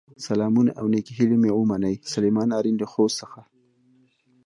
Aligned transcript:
سلامونه 0.25 0.71
او 0.79 0.85
نیکې 0.93 1.13
هیلې 1.19 1.37
مې 1.41 1.51
ومنئ، 1.53 1.95
سليمان 2.13 2.49
آرین 2.57 2.75
له 2.81 2.87
خوست 2.91 3.15
څخه 3.21 3.39